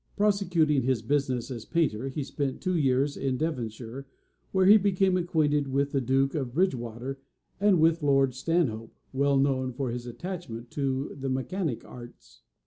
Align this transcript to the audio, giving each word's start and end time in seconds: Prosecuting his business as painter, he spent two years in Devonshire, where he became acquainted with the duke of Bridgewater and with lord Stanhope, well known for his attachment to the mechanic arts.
Prosecuting 0.17 0.81
his 0.81 1.03
business 1.03 1.51
as 1.51 1.63
painter, 1.63 2.07
he 2.07 2.23
spent 2.23 2.59
two 2.59 2.75
years 2.75 3.15
in 3.15 3.37
Devonshire, 3.37 4.07
where 4.51 4.65
he 4.65 4.75
became 4.75 5.15
acquainted 5.15 5.67
with 5.67 5.91
the 5.91 6.01
duke 6.01 6.33
of 6.33 6.55
Bridgewater 6.55 7.19
and 7.59 7.79
with 7.79 8.01
lord 8.01 8.33
Stanhope, 8.33 8.95
well 9.13 9.37
known 9.37 9.71
for 9.73 9.91
his 9.91 10.07
attachment 10.07 10.71
to 10.71 11.13
the 11.15 11.29
mechanic 11.29 11.85
arts. 11.85 12.41